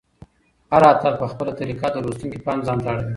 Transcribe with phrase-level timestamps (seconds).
[0.71, 3.09] هر اتل په خپله طریقه د لوستونکي پام ځانته اړوي.